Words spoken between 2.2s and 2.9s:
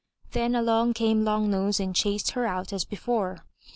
her out as